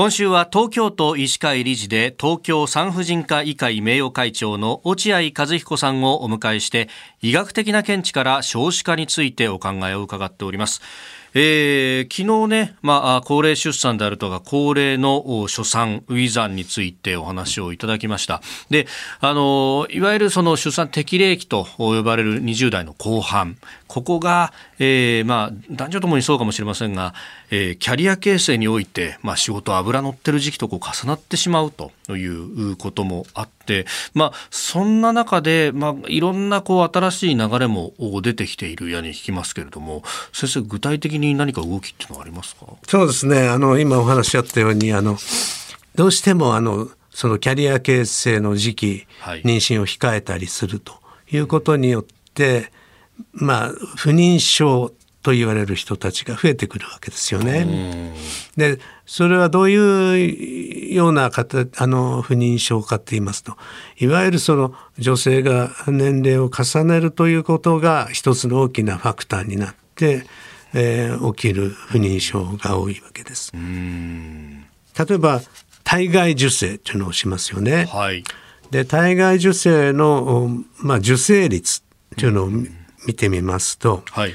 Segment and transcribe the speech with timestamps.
[0.00, 6.88] 今週は東京都医師会理事で東京産婦人科医会名誉会長の落合和彦さんをお迎えして
[7.20, 10.80] 医学的な見地から少子化についてお考えを伺っております。
[11.34, 18.42] えー、昨日ね、まあ、高齢出産であるとか、高齢の初産、ウィザンについてお話をいただきました。
[18.68, 18.86] で、
[19.20, 23.56] あの、いわゆるその出産適齢期と呼ばれる20代の後半、
[23.86, 27.14] ここが、えー、まあ、男女ともにそうかもしれませんが、
[27.50, 33.59] えー、キャリア形成において、まあ、仕事油乗ってる時期とこう重なってしまうということもあって、
[34.14, 40.02] まあ、そんな中で、まあ、いろんなこう新しい流れも出てきているやに聞きますけれども、
[40.32, 42.66] 先生、具体的に何か動きっていうのはありますか？
[42.86, 43.48] そうですね。
[43.48, 45.18] あの、今お話しあったように、あの、
[45.94, 50.94] どうしても、あの、そのキャリア形成の時期、はい、妊娠を控えたりすると
[51.30, 52.72] いうことによって、
[53.32, 58.14] まあ、不妊症と言われる人たちが増えてくるわけですよね。
[58.56, 63.56] でそれはどういうような方あの不妊症かと言いますと
[63.98, 70.24] いわゆるその女性が年齢を重ねるということが一つの大きなファクターになって、
[70.72, 73.52] えー、起きる不妊症が多いわけです。
[73.52, 75.40] 例えば
[75.84, 77.86] 体外受精というのをしますよね。
[77.86, 78.24] はい、
[78.70, 81.82] で体外受精の、まあ、受精率
[82.16, 82.50] というのを
[83.06, 84.34] 見てみますと、はい、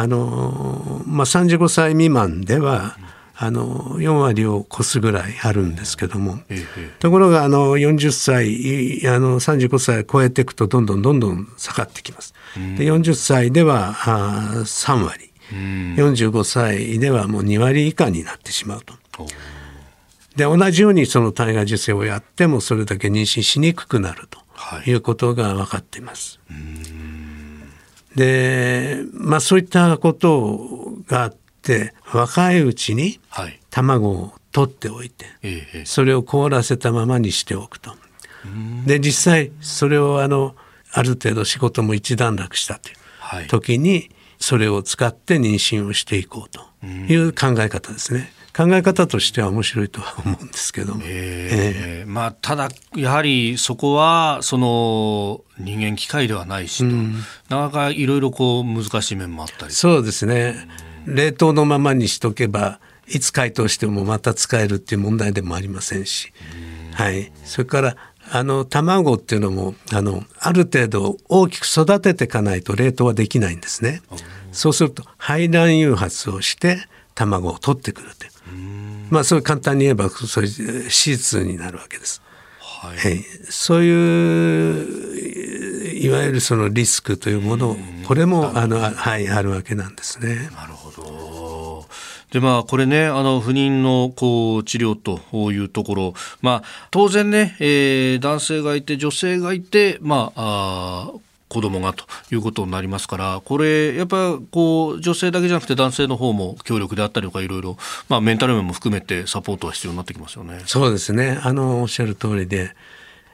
[0.00, 2.96] あのまあ、35歳未満では、
[3.34, 12.32] あの4割を超すぐらいあるんですけども、ええ、ところがあの40歳あの35歳超えていくとどんどんどんどん下がってきます。
[12.76, 15.30] で40歳ではあ3割。
[15.50, 18.94] 45歳ではもう2割以下になってしまうと。
[20.36, 24.40] で同じようにその体外受精をやってもそれだけ妊娠しにくくなると
[24.88, 24.94] い。
[24.94, 26.38] うことが分かっています。
[26.48, 27.27] はい
[28.14, 33.20] でまあそういったことがあって若いうちに
[33.70, 35.30] 卵を取っておいて、は
[35.82, 37.92] い、それを凍らせたままにしておくと。
[38.86, 40.54] で実際それをあの
[40.92, 42.92] ある程度仕事も一段落したとい
[43.44, 48.32] う時にそれを使って妊娠をしていこうという考え方ですね。
[48.58, 60.56] 考え方としては面白いとは思うんですけども、えー、えー、まあ、ただやはりそこはその人間機械ではないしと、うん、なかなかいろいろこう難しい面もあったりそうですね、
[61.06, 66.32] うん、冷凍のままにしとけばいつ解凍してもまた使えるっていう問題でもありませんし、
[66.90, 67.96] うん、はい、それから
[68.32, 74.02] あの卵っていうのもあのある程度大きく育てていかないと冷凍はできないんですね。
[74.50, 76.78] そうすると排卵誘発をして
[77.14, 78.37] 卵を取ってくるという
[79.10, 82.22] まあそう簡単に言えばそういう手術になるわけです。
[82.58, 85.14] はい、そうい
[85.94, 87.76] ういわゆるそのリスクというもの
[88.06, 90.48] これもあのはいあるわけなんですね。
[90.54, 91.86] なるほど。
[92.30, 95.20] でまあこれねあの不妊のこう治療と
[95.50, 107.76] いうところまあ当然ね、えー、男性がいて女性がいてまああ子供がということになりますからこれやっぱこう女性だけじゃなくて男性の方も協力であったりとかいろいろ、
[108.08, 110.60] まあ、メンタル面も含めてサポートは必要になってきますよね。
[110.66, 112.74] そうですねあのおっしゃる通りで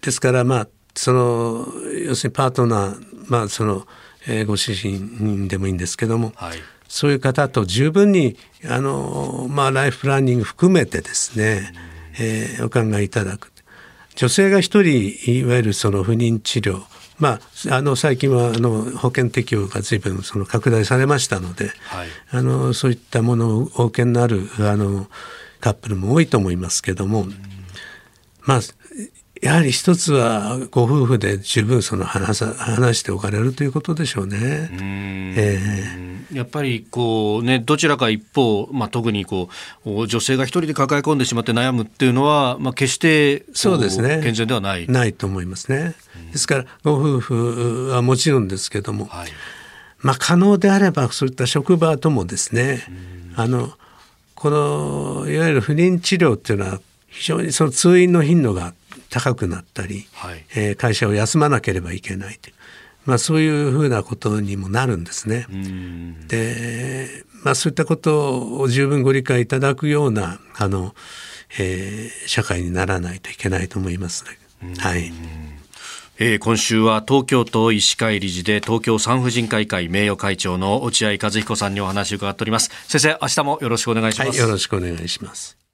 [0.00, 1.66] ですからまあその
[2.06, 3.86] 要するにパートナー、まあその
[4.28, 8.36] えー、ご主人でもいいんですけども、はい、そういう方と十分に
[8.68, 11.72] あの、まあ、ライフプランニング含めてですね、
[12.18, 13.52] えー、お考えいただく。
[14.16, 16.82] 女性が一人いわゆるその不妊治療
[17.18, 17.40] ま
[17.70, 25.06] あ、あの最近はあの保険適用が随分その拡大されましたので、はい、あのそういったものをお受けになるあの
[25.60, 27.24] カップルも多いと思いますけども、
[28.42, 28.60] まあ
[29.42, 34.38] やはり一つはご夫婦で十分その話さ話しておかれるということでしょうね。
[35.36, 39.48] えー、やっぱりこうねどちらか一方、まあ、特にこ
[39.84, 44.86] う女性が一人で抱え込んでしまって悩むっていうのは、まあ、決してそうですね健全ではない。
[44.88, 45.94] ないと思いますね。
[46.32, 49.30] ですからご夫婦はもちろんですけども、はい、
[49.98, 52.82] まあ可能であればそういった職場ともですね
[53.36, 53.70] あの
[54.34, 58.74] このいわゆる不妊治療っていうのは非常にその通院の頻度が
[59.10, 62.54] 高くなったり、はい、えー、会社を休まなければいけないという、
[63.04, 65.46] まあ、そういうふうなことにもなるんですね。
[66.28, 70.94] で、まあ、そういったことを十分ご理解いただくようなあの、
[71.58, 74.24] えー、社会にならないといけないと思います、
[74.60, 75.12] ね、はい。
[76.18, 82.70] えー、今週は東京都医師会理事で東京産婦人科医会名誉会長の落合和彦さんにお話を伺っております。
[82.88, 85.65] 先生明日もよろしくお願いします、はい、よろしくお願いします